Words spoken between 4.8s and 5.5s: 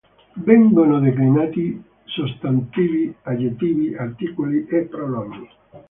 pronomi.